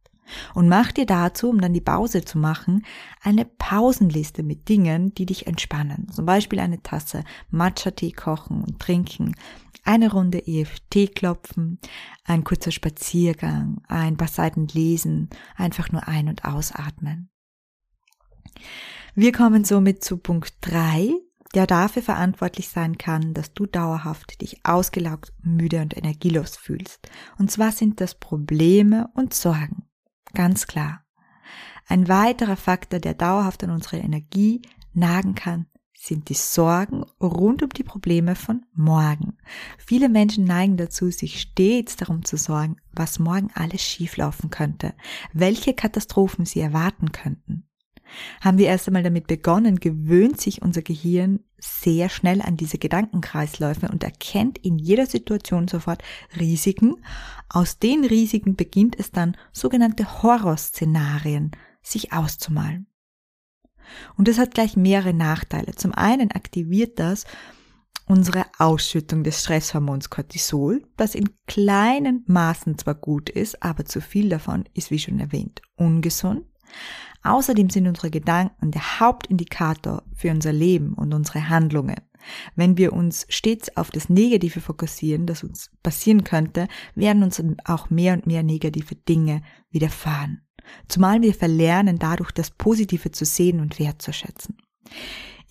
Und 0.54 0.70
mach 0.70 0.92
dir 0.92 1.06
dazu, 1.06 1.50
um 1.50 1.62
dann 1.62 1.74
die 1.74 1.82
Pause 1.82 2.24
zu 2.24 2.38
machen, 2.38 2.86
eine 3.22 3.46
Pausenliste 3.46 4.44
mit 4.44 4.70
Dingen, 4.70 5.14
die 5.14 5.26
dich 5.26 5.48
entspannen. 5.48 6.08
Zum 6.12 6.26
Beispiel 6.26 6.60
eine 6.60 6.82
Tasse 6.82 7.24
Matcha-Tee 7.50 8.12
kochen 8.12 8.64
und 8.64 8.80
trinken, 8.80 9.36
eine 9.84 10.12
Runde 10.12 10.46
EFT 10.46 11.16
klopfen, 11.16 11.80
ein 12.24 12.44
kurzer 12.44 12.72
Spaziergang, 12.72 13.82
ein 13.88 14.18
paar 14.18 14.28
Seiten 14.28 14.68
lesen, 14.68 15.30
einfach 15.56 15.92
nur 15.92 16.08
ein- 16.08 16.30
und 16.30 16.46
ausatmen. 16.46 17.30
Wir 19.16 19.32
kommen 19.32 19.66
somit 19.66 20.04
zu 20.04 20.18
Punkt 20.18 20.54
drei, 20.62 21.10
der 21.54 21.68
dafür 21.68 22.02
verantwortlich 22.02 22.70
sein 22.70 22.98
kann, 22.98 23.34
dass 23.34 23.54
du 23.54 23.66
dauerhaft 23.66 24.42
dich 24.42 24.66
ausgelaugt, 24.66 25.34
müde 25.44 25.82
und 25.82 25.98
energielos 25.98 26.56
fühlst. 26.56 27.10
Und 27.38 27.52
zwar 27.52 27.72
sind 27.72 28.00
das 28.00 28.16
Probleme 28.16 29.10
und 29.16 29.34
Sorgen. 29.34 29.91
Ganz 30.34 30.68
klar. 30.68 31.04
Ein 31.88 32.08
weiterer 32.08 32.56
Faktor, 32.56 33.00
der 33.00 33.14
dauerhaft 33.14 33.64
an 33.64 33.72
unsere 33.72 33.98
Energie 33.98 34.62
nagen 34.94 35.36
kann, 35.36 35.66
sind 35.94 36.30
die 36.30 36.36
Sorgen 36.36 37.04
rund 37.22 37.62
um 37.62 37.70
die 37.70 37.84
Probleme 37.84 38.36
von 38.36 38.66
morgen. 38.74 39.38
Viele 39.78 40.10
Menschen 40.10 40.46
neigen 40.46 40.76
dazu, 40.76 41.12
sich 41.12 41.40
stets 41.40 41.96
darum 41.96 42.26
zu 42.26 42.38
sorgen, 42.38 42.78
was 42.92 43.20
morgen 43.20 43.52
alles 43.54 43.82
schieflaufen 43.82 44.50
könnte, 44.50 44.96
welche 45.32 45.76
Katastrophen 45.76 46.46
sie 46.46 46.60
erwarten 46.60 47.12
könnten. 47.12 47.68
Haben 48.42 48.58
wir 48.58 48.68
erst 48.68 48.88
einmal 48.88 49.04
damit 49.04 49.28
begonnen, 49.28 49.80
gewöhnt 49.80 50.40
sich 50.40 50.62
unser 50.62 50.82
Gehirn 50.82 51.40
sehr 51.58 52.10
schnell 52.10 52.42
an 52.42 52.58
diese 52.58 52.78
Gedankenkreisläufe 52.78 53.90
und 53.90 54.04
erkennt 54.04 54.58
in 54.58 54.78
jeder 54.78 55.06
Situation 55.06 55.68
sofort 55.68 56.04
Risiken. 56.40 56.96
Aus 57.50 57.80
den 57.80 58.04
Risiken 58.04 58.56
beginnt 58.56 58.98
es 59.00 59.12
dann, 59.12 59.38
sogenannte 59.52 60.24
Horrorszenarien 60.24 61.52
sich 61.82 62.14
auszumalen. 62.14 62.88
Und 64.18 64.28
das 64.28 64.38
hat 64.38 64.54
gleich 64.54 64.78
mehrere 64.78 65.14
Nachteile. 65.14 65.76
Zum 65.76 65.94
einen 65.94 66.32
aktiviert 66.32 67.00
das 67.00 67.26
unsere 68.06 68.46
Ausschüttung 68.58 69.24
des 69.24 69.42
Stresshormons 69.42 70.10
Cortisol, 70.10 70.84
das 70.98 71.16
in 71.16 71.30
kleinen 71.48 72.24
Maßen 72.28 72.78
zwar 72.78 72.96
gut 72.96 73.30
ist, 73.30 73.64
aber 73.64 73.86
zu 73.86 74.02
viel 74.02 74.28
davon 74.28 74.66
ist, 74.74 74.92
wie 74.92 75.00
schon 75.00 75.20
erwähnt, 75.20 75.62
ungesund. 75.76 76.46
Außerdem 77.24 77.70
sind 77.70 77.88
unsere 77.88 78.10
Gedanken 78.10 78.72
der 78.72 79.00
Hauptindikator 79.00 80.04
für 80.16 80.32
unser 80.32 80.54
Leben 80.54 80.94
und 80.94 81.14
unsere 81.14 81.50
Handlungen. 81.50 81.98
Wenn 82.56 82.78
wir 82.78 82.94
uns 82.94 83.26
stets 83.30 83.76
auf 83.78 83.90
das 83.90 84.10
Negative 84.10 84.62
fokussieren, 84.62 85.26
das 85.26 85.44
uns 85.44 85.72
passieren 85.84 86.24
könnte, 86.24 86.68
werden 86.96 87.24
uns 87.24 87.42
auch 87.66 87.90
mehr 87.90 88.14
und 88.14 88.28
mehr 88.28 88.44
negative 88.44 88.96
Dinge 88.96 89.42
widerfahren. 89.72 90.42
Zumal 90.88 91.22
wir 91.22 91.34
verlernen, 91.34 91.98
dadurch 91.98 92.32
das 92.32 92.52
Positive 92.52 93.12
zu 93.12 93.26
sehen 93.26 93.60
und 93.60 93.80
wertzuschätzen. 93.80 94.58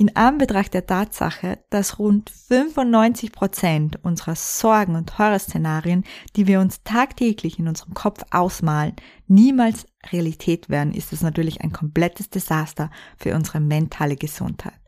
In 0.01 0.17
Anbetracht 0.17 0.73
der 0.73 0.87
Tatsache, 0.87 1.63
dass 1.69 1.99
rund 1.99 2.31
95 2.31 3.33
Prozent 3.33 4.03
unserer 4.03 4.35
Sorgen 4.35 4.97
und 4.97 5.19
Horrorszenarien, 5.19 6.05
die 6.37 6.47
wir 6.47 6.61
uns 6.61 6.83
tagtäglich 6.85 7.59
in 7.59 7.69
unserem 7.69 7.93
Kopf 7.93 8.23
ausmalen, 8.31 8.97
niemals 9.27 9.85
Realität 10.11 10.71
werden, 10.71 10.95
ist 10.95 11.13
es 11.13 11.21
natürlich 11.21 11.61
ein 11.61 11.73
komplettes 11.73 12.31
Desaster 12.31 12.91
für 13.19 13.35
unsere 13.35 13.61
mentale 13.61 14.17
Gesundheit. 14.17 14.81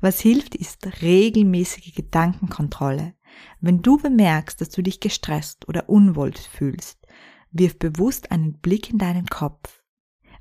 Was 0.00 0.18
hilft, 0.18 0.54
ist 0.54 1.02
regelmäßige 1.02 1.94
Gedankenkontrolle. 1.94 3.12
Wenn 3.60 3.82
du 3.82 3.98
bemerkst, 3.98 4.62
dass 4.62 4.70
du 4.70 4.80
dich 4.80 5.00
gestresst 5.00 5.68
oder 5.68 5.90
unwohl 5.90 6.32
fühlst, 6.32 7.06
wirf 7.50 7.78
bewusst 7.78 8.32
einen 8.32 8.54
Blick 8.60 8.88
in 8.88 8.96
deinen 8.96 9.26
Kopf. 9.26 9.82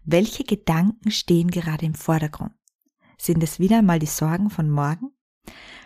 Welche 0.05 0.45
Gedanken 0.45 1.11
stehen 1.11 1.51
gerade 1.51 1.85
im 1.85 1.93
Vordergrund? 1.93 2.53
Sind 3.19 3.43
es 3.43 3.59
wieder 3.59 3.81
mal 3.81 3.99
die 3.99 4.05
Sorgen 4.05 4.49
von 4.49 4.69
morgen? 4.69 5.11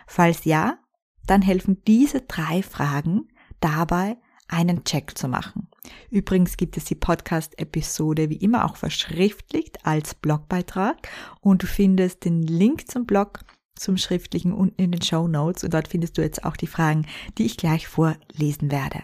Falls 0.06 0.44
ja, 0.44 0.78
dann 1.26 1.42
helfen 1.42 1.82
diese 1.86 2.22
drei 2.22 2.62
Fragen 2.62 3.28
dabei, 3.60 4.16
einen 4.48 4.84
Check 4.84 5.16
zu 5.16 5.28
machen. 5.28 5.68
Übrigens 6.10 6.56
gibt 6.56 6.76
es 6.76 6.84
die 6.84 6.94
Podcast-Episode 6.94 8.28
wie 8.28 8.36
immer 8.36 8.66
auch 8.66 8.76
verschriftlicht 8.76 9.84
als 9.86 10.14
Blogbeitrag 10.14 11.08
und 11.40 11.62
du 11.62 11.66
findest 11.66 12.24
den 12.24 12.42
Link 12.42 12.90
zum 12.90 13.06
Blog 13.06 13.40
zum 13.74 13.96
Schriftlichen 13.96 14.52
unten 14.52 14.82
in 14.82 14.92
den 14.92 15.02
Show 15.02 15.26
Notes 15.26 15.64
und 15.64 15.72
dort 15.72 15.88
findest 15.88 16.18
du 16.18 16.22
jetzt 16.22 16.44
auch 16.44 16.56
die 16.56 16.66
Fragen, 16.66 17.06
die 17.38 17.46
ich 17.46 17.56
gleich 17.56 17.88
vorlesen 17.88 18.70
werde. 18.70 19.02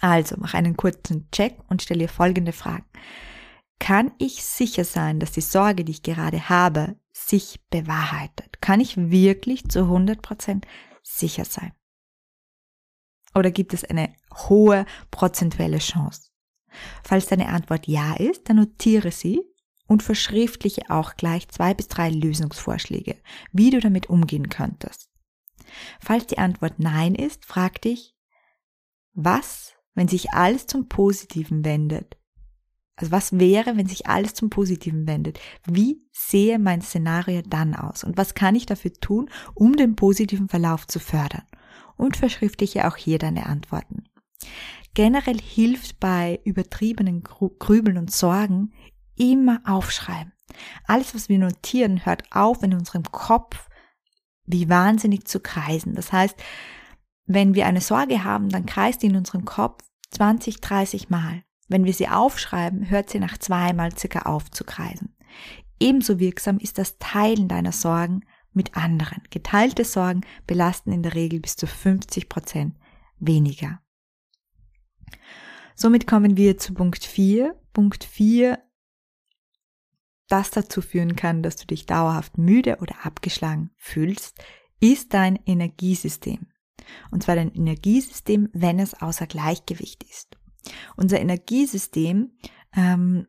Also 0.00 0.36
mach 0.38 0.54
einen 0.54 0.76
kurzen 0.76 1.28
Check 1.32 1.56
und 1.68 1.82
stell 1.82 1.98
dir 1.98 2.08
folgende 2.08 2.52
Fragen. 2.52 2.84
Kann 3.78 4.12
ich 4.18 4.44
sicher 4.44 4.84
sein, 4.84 5.20
dass 5.20 5.32
die 5.32 5.40
Sorge, 5.40 5.84
die 5.84 5.92
ich 5.92 6.02
gerade 6.02 6.48
habe, 6.48 6.96
sich 7.28 7.60
bewahrheitet? 7.70 8.60
Kann 8.60 8.80
ich 8.80 8.96
wirklich 8.96 9.68
zu 9.68 9.80
100% 9.80 10.64
sicher 11.02 11.44
sein? 11.44 11.72
Oder 13.34 13.50
gibt 13.50 13.74
es 13.74 13.84
eine 13.84 14.14
hohe 14.34 14.86
prozentuelle 15.10 15.78
Chance? 15.78 16.30
Falls 17.02 17.26
deine 17.26 17.48
Antwort 17.48 17.86
ja 17.86 18.14
ist, 18.14 18.48
dann 18.48 18.56
notiere 18.56 19.10
sie 19.10 19.42
und 19.86 20.02
verschriftliche 20.02 20.90
auch 20.90 21.16
gleich 21.16 21.48
zwei 21.48 21.74
bis 21.74 21.88
drei 21.88 22.10
Lösungsvorschläge, 22.10 23.16
wie 23.52 23.70
du 23.70 23.80
damit 23.80 24.08
umgehen 24.08 24.48
könntest. 24.48 25.10
Falls 26.00 26.26
die 26.26 26.38
Antwort 26.38 26.78
nein 26.78 27.14
ist, 27.14 27.44
frag 27.44 27.80
dich, 27.82 28.14
was, 29.12 29.74
wenn 29.94 30.08
sich 30.08 30.32
alles 30.32 30.66
zum 30.66 30.88
Positiven 30.88 31.64
wendet, 31.64 32.16
also 32.96 33.12
was 33.12 33.38
wäre, 33.38 33.76
wenn 33.76 33.86
sich 33.86 34.06
alles 34.06 34.34
zum 34.34 34.48
Positiven 34.48 35.06
wendet? 35.06 35.38
Wie 35.66 36.02
sehe 36.12 36.58
mein 36.58 36.80
Szenario 36.80 37.42
dann 37.42 37.74
aus? 37.74 38.04
Und 38.04 38.16
was 38.16 38.34
kann 38.34 38.54
ich 38.54 38.64
dafür 38.64 38.92
tun, 38.94 39.30
um 39.54 39.76
den 39.76 39.96
positiven 39.96 40.48
Verlauf 40.48 40.86
zu 40.86 40.98
fördern? 40.98 41.44
Und 41.96 42.16
verschriftliche 42.16 42.88
auch 42.88 42.96
hier 42.96 43.18
deine 43.18 43.46
Antworten. 43.46 44.04
Generell 44.94 45.38
hilft 45.38 46.00
bei 46.00 46.40
übertriebenen 46.44 47.22
Grübeln 47.22 47.98
und 47.98 48.10
Sorgen 48.10 48.72
immer 49.14 49.60
aufschreiben. 49.66 50.32
Alles, 50.86 51.14
was 51.14 51.28
wir 51.28 51.38
notieren, 51.38 52.06
hört 52.06 52.24
auf 52.30 52.62
in 52.62 52.72
unserem 52.72 53.04
Kopf 53.04 53.68
wie 54.46 54.68
wahnsinnig 54.68 55.26
zu 55.26 55.40
kreisen. 55.40 55.94
Das 55.94 56.12
heißt, 56.12 56.36
wenn 57.26 57.54
wir 57.54 57.66
eine 57.66 57.80
Sorge 57.80 58.24
haben, 58.24 58.48
dann 58.48 58.64
kreist 58.64 59.02
die 59.02 59.08
in 59.08 59.16
unserem 59.16 59.44
Kopf 59.44 59.84
20, 60.12 60.60
30 60.60 61.10
Mal. 61.10 61.42
Wenn 61.68 61.84
wir 61.84 61.92
sie 61.92 62.08
aufschreiben, 62.08 62.90
hört 62.90 63.10
sie 63.10 63.18
nach 63.18 63.38
zweimal 63.38 63.96
circa 63.96 64.20
auf 64.20 64.50
zu 64.50 64.64
kreisen. 64.64 65.16
Ebenso 65.80 66.18
wirksam 66.18 66.58
ist 66.58 66.78
das 66.78 66.98
Teilen 66.98 67.48
deiner 67.48 67.72
Sorgen 67.72 68.20
mit 68.52 68.76
anderen. 68.76 69.22
Geteilte 69.30 69.84
Sorgen 69.84 70.22
belasten 70.46 70.92
in 70.92 71.02
der 71.02 71.14
Regel 71.14 71.40
bis 71.40 71.56
zu 71.56 71.66
50 71.66 72.28
Prozent 72.28 72.76
weniger. 73.18 73.80
Somit 75.74 76.06
kommen 76.06 76.36
wir 76.36 76.56
zu 76.56 76.72
Punkt 76.72 77.04
4. 77.04 77.54
Punkt 77.74 78.04
4, 78.04 78.58
das 80.28 80.50
dazu 80.50 80.80
führen 80.80 81.14
kann, 81.14 81.42
dass 81.42 81.56
du 81.56 81.66
dich 81.66 81.86
dauerhaft 81.86 82.38
müde 82.38 82.78
oder 82.80 83.04
abgeschlagen 83.04 83.70
fühlst, 83.76 84.38
ist 84.80 85.14
dein 85.14 85.36
Energiesystem. 85.44 86.46
Und 87.10 87.22
zwar 87.22 87.36
dein 87.36 87.52
Energiesystem, 87.54 88.48
wenn 88.52 88.78
es 88.78 88.94
außer 88.94 89.26
Gleichgewicht 89.26 90.04
ist. 90.04 90.36
Unser 90.96 91.20
Energiesystem 91.20 92.32
ähm, 92.74 93.26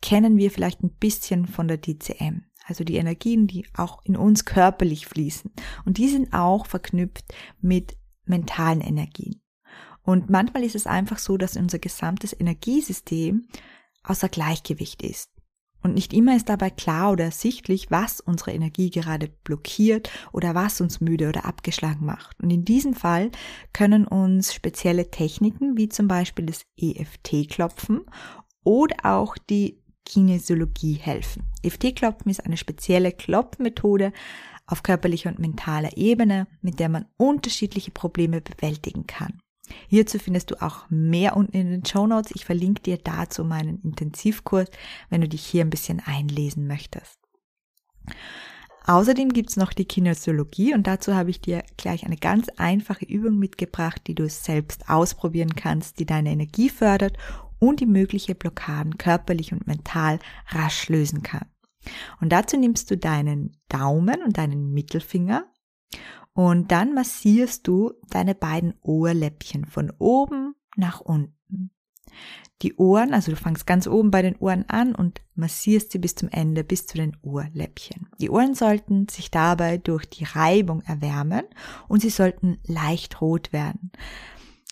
kennen 0.00 0.36
wir 0.36 0.50
vielleicht 0.50 0.82
ein 0.82 0.94
bisschen 0.96 1.46
von 1.46 1.68
der 1.68 1.78
DCM. 1.78 2.44
Also 2.64 2.84
die 2.84 2.96
Energien, 2.96 3.46
die 3.46 3.66
auch 3.74 4.04
in 4.04 4.16
uns 4.16 4.44
körperlich 4.44 5.06
fließen. 5.06 5.50
Und 5.84 5.98
die 5.98 6.08
sind 6.08 6.32
auch 6.32 6.66
verknüpft 6.66 7.24
mit 7.60 7.96
mentalen 8.24 8.80
Energien. 8.80 9.40
Und 10.02 10.30
manchmal 10.30 10.64
ist 10.64 10.74
es 10.74 10.86
einfach 10.86 11.18
so, 11.18 11.36
dass 11.36 11.56
unser 11.56 11.78
gesamtes 11.78 12.38
Energiesystem 12.38 13.46
außer 14.04 14.28
Gleichgewicht 14.28 15.02
ist. 15.02 15.31
Und 15.82 15.94
nicht 15.94 16.12
immer 16.12 16.36
ist 16.36 16.48
dabei 16.48 16.70
klar 16.70 17.12
oder 17.12 17.24
ersichtlich, 17.24 17.90
was 17.90 18.20
unsere 18.20 18.52
Energie 18.52 18.90
gerade 18.90 19.28
blockiert 19.44 20.10
oder 20.32 20.54
was 20.54 20.80
uns 20.80 21.00
müde 21.00 21.28
oder 21.28 21.44
abgeschlagen 21.44 22.06
macht. 22.06 22.40
Und 22.42 22.50
in 22.50 22.64
diesem 22.64 22.94
Fall 22.94 23.30
können 23.72 24.06
uns 24.06 24.54
spezielle 24.54 25.10
Techniken 25.10 25.76
wie 25.76 25.88
zum 25.88 26.08
Beispiel 26.08 26.46
das 26.46 26.64
EFT-Klopfen 26.76 28.02
oder 28.64 28.96
auch 29.02 29.36
die 29.36 29.82
Kinesiologie 30.04 30.94
helfen. 30.94 31.44
EFT-Klopfen 31.62 32.30
ist 32.30 32.44
eine 32.44 32.56
spezielle 32.56 33.12
Klopfmethode 33.12 34.12
auf 34.66 34.82
körperlicher 34.82 35.30
und 35.30 35.38
mentaler 35.38 35.96
Ebene, 35.96 36.46
mit 36.60 36.78
der 36.78 36.88
man 36.88 37.06
unterschiedliche 37.16 37.90
Probleme 37.90 38.40
bewältigen 38.40 39.06
kann. 39.06 39.41
Hierzu 39.88 40.18
findest 40.18 40.50
du 40.50 40.62
auch 40.62 40.84
mehr 40.88 41.36
unten 41.36 41.56
in 41.56 41.70
den 41.70 41.84
Show 41.84 42.06
Notes. 42.06 42.32
Ich 42.34 42.44
verlinke 42.44 42.82
dir 42.82 42.98
dazu 42.98 43.44
meinen 43.44 43.80
Intensivkurs, 43.82 44.68
wenn 45.10 45.20
du 45.20 45.28
dich 45.28 45.44
hier 45.44 45.64
ein 45.64 45.70
bisschen 45.70 46.00
einlesen 46.04 46.66
möchtest. 46.66 47.18
Außerdem 48.84 49.28
gibt's 49.28 49.56
noch 49.56 49.72
die 49.72 49.84
Kinesiologie 49.84 50.74
und 50.74 50.86
dazu 50.86 51.14
habe 51.14 51.30
ich 51.30 51.40
dir 51.40 51.62
gleich 51.76 52.04
eine 52.04 52.16
ganz 52.16 52.48
einfache 52.56 53.04
Übung 53.04 53.38
mitgebracht, 53.38 54.02
die 54.06 54.14
du 54.14 54.28
selbst 54.28 54.88
ausprobieren 54.88 55.54
kannst, 55.54 56.00
die 56.00 56.06
deine 56.06 56.30
Energie 56.30 56.68
fördert 56.68 57.16
und 57.60 57.78
die 57.78 57.86
mögliche 57.86 58.34
Blockaden 58.34 58.98
körperlich 58.98 59.52
und 59.52 59.68
mental 59.68 60.18
rasch 60.48 60.88
lösen 60.88 61.22
kann. 61.22 61.46
Und 62.20 62.30
dazu 62.30 62.56
nimmst 62.56 62.90
du 62.90 62.96
deinen 62.96 63.56
Daumen 63.68 64.22
und 64.24 64.36
deinen 64.36 64.72
Mittelfinger 64.72 65.46
und 66.34 66.72
dann 66.72 66.94
massierst 66.94 67.66
du 67.66 67.92
deine 68.10 68.34
beiden 68.34 68.74
Ohrläppchen 68.82 69.64
von 69.66 69.92
oben 69.98 70.54
nach 70.76 71.00
unten. 71.00 71.70
Die 72.62 72.74
Ohren, 72.74 73.12
also 73.12 73.32
du 73.32 73.36
fangst 73.36 73.66
ganz 73.66 73.88
oben 73.88 74.10
bei 74.10 74.22
den 74.22 74.36
Ohren 74.36 74.64
an 74.68 74.94
und 74.94 75.20
massierst 75.34 75.90
sie 75.90 75.98
bis 75.98 76.14
zum 76.14 76.28
Ende, 76.28 76.62
bis 76.62 76.86
zu 76.86 76.96
den 76.96 77.16
Ohrläppchen. 77.22 78.08
Die 78.20 78.30
Ohren 78.30 78.54
sollten 78.54 79.08
sich 79.08 79.30
dabei 79.30 79.78
durch 79.78 80.06
die 80.06 80.24
Reibung 80.24 80.80
erwärmen 80.82 81.44
und 81.88 82.00
sie 82.00 82.10
sollten 82.10 82.58
leicht 82.64 83.20
rot 83.20 83.52
werden. 83.52 83.90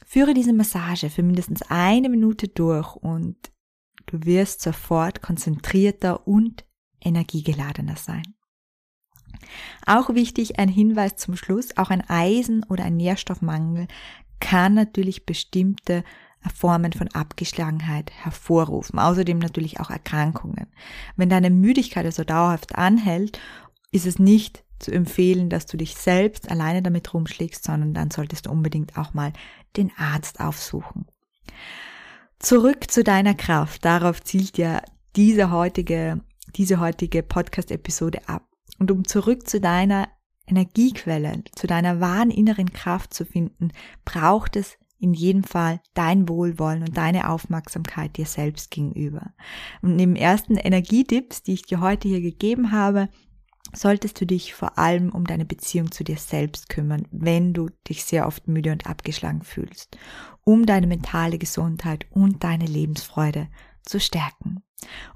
Führe 0.07 0.35
diese 0.35 0.53
Massage 0.53 1.11
für 1.11 1.23
mindestens 1.23 1.63
eine 1.63 2.09
Minute 2.09 2.49
durch 2.49 2.95
und 2.95 3.37
du 4.07 4.25
wirst 4.25 4.61
sofort 4.63 5.21
konzentrierter 5.21 6.27
und 6.29 6.65
energiegeladener 7.01 7.97
sein. 7.97 8.35
Auch 9.87 10.15
wichtig 10.15 10.59
ein 10.59 10.69
Hinweis 10.69 11.17
zum 11.17 11.37
Schluss, 11.37 11.77
auch 11.77 11.91
ein 11.91 12.09
Eisen- 12.09 12.65
oder 12.65 12.85
ein 12.85 12.97
Nährstoffmangel 12.97 13.89
kann 14.41 14.75
natürlich 14.75 15.27
bestimmte 15.27 16.03
Formen 16.55 16.93
von 16.93 17.09
Abgeschlagenheit 17.09 18.11
hervorrufen. 18.11 18.99
Außerdem 18.99 19.39
natürlich 19.39 19.81
auch 19.81 19.91
Erkrankungen. 19.91 20.67
Wenn 21.17 21.29
deine 21.29 21.51
Müdigkeit 21.51 22.07
also 22.07 22.25
dauerhaft 22.25 22.77
anhält, 22.77 23.39
ist 23.93 24.07
es 24.07 24.19
nicht 24.19 24.65
zu 24.79 24.91
empfehlen, 24.91 25.51
dass 25.51 25.67
du 25.67 25.77
dich 25.77 25.95
selbst 25.95 26.51
alleine 26.51 26.83
damit 26.83 27.13
rumschlägst, 27.13 27.63
sondern 27.63 27.93
dann 27.93 28.11
solltest 28.11 28.47
du 28.47 28.51
unbedingt 28.51 28.97
auch 28.97 29.13
mal 29.13 29.33
den 29.77 29.93
Arzt 29.99 30.41
aufsuchen. 30.41 31.07
Zurück 32.39 32.91
zu 32.91 33.05
deiner 33.05 33.35
Kraft. 33.35 33.85
Darauf 33.85 34.23
zielt 34.23 34.57
ja 34.57 34.81
diese 35.17 35.51
heutige, 35.51 36.21
diese 36.57 36.81
heutige 36.81 37.23
Podcast-Episode 37.23 38.27
ab. 38.27 38.50
Und 38.81 38.91
um 38.91 39.05
zurück 39.05 39.47
zu 39.47 39.61
deiner 39.61 40.09
Energiequelle, 40.47 41.45
zu 41.55 41.69
deiner 41.69 42.01
wahren 42.01 42.31
inneren 42.31 42.73
Kraft 42.73 43.15
zu 43.15 43.25
finden, 43.25 43.73
braucht 44.05 44.57
es 44.57 44.77
in 44.99 45.15
jedem 45.15 45.45
Fall 45.45 45.81
dein 45.95 46.29
Wohlwollen 46.29 46.83
und 46.83 46.97
deine 46.97 47.31
Aufmerksamkeit 47.31 48.17
dir 48.17 48.27
selbst 48.27 48.71
gegenüber. 48.71 49.33
Und 49.81 49.97
neben 49.97 50.17
ersten 50.17 50.57
Energietipps, 50.57 51.43
die 51.43 51.55
ich 51.55 51.63
dir 51.63 51.81
heute 51.81 52.09
hier 52.09 52.21
gegeben 52.21 52.73
habe, 52.73 53.09
solltest 53.73 54.21
du 54.21 54.27
dich 54.27 54.55
vor 54.55 54.79
allem 54.79 55.11
um 55.11 55.25
deine 55.25 55.45
Beziehung 55.45 55.93
zu 55.93 56.03
dir 56.03 56.17
selbst 56.17 56.69
kümmern, 56.69 57.07
wenn 57.13 57.55
du 57.55 57.69
dich 57.89 58.05
sehr 58.05 58.27
oft 58.27 58.49
müde 58.49 58.73
und 58.73 58.87
abgeschlagen 58.87 59.43
fühlst, 59.43 59.97
um 60.45 60.67
deine 60.67 60.87
mentale 60.87 61.39
Gesundheit 61.39 62.07
und 62.11 62.43
deine 62.43 62.67
Lebensfreude 62.67 63.49
zu 63.83 64.01
stärken. 64.01 64.63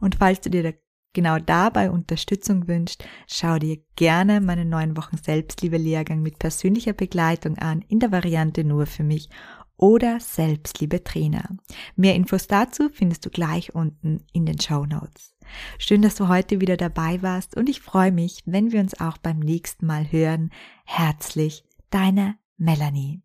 Und 0.01 0.17
falls 0.17 0.41
du 0.41 0.51
dir 0.51 0.75
genau 1.15 1.39
dabei 1.39 1.91
Unterstützung 1.91 2.69
wünscht, 2.69 3.05
schau 3.27 3.59
dir 3.59 3.79
gerne 3.97 4.43
meinen 4.43 4.69
neuen 4.69 4.97
Wochen 4.97 5.17
Selbstliebe-Lehrgang 5.17 6.21
mit 6.21 6.39
persönlicher 6.39 6.93
Begleitung 6.93 7.57
an, 7.57 7.83
in 7.89 8.01
der 8.01 8.13
Variante 8.13 8.65
nur 8.65 8.85
für 8.85 9.05
mich 9.05 9.31
oder 9.77 10.21
Selbstliebe 10.21 11.03
Trainer. 11.03 11.49
Mehr 11.97 12.15
Infos 12.15 12.47
dazu 12.47 12.89
findest 12.93 13.25
du 13.27 13.31
gleich 13.31 13.75
unten 13.75 14.25
in 14.33 14.47
den 14.47 14.61
Show 14.61 14.85
Notes. 14.85 15.35
Schön, 15.79 16.03
dass 16.03 16.15
du 16.15 16.29
heute 16.29 16.61
wieder 16.61 16.77
dabei 16.77 17.23
warst 17.23 17.57
und 17.57 17.69
ich 17.69 17.81
freue 17.81 18.13
mich, 18.13 18.43
wenn 18.47 18.73
wir 18.73 18.81
uns 18.81 19.01
auch 19.01 19.19
beim 19.19 19.39
nächsten 19.39 19.87
Mal 19.87 20.11
hören. 20.11 20.51
Herzlich, 20.85 21.65
deine 21.91 22.37
Melanie. 22.57 23.23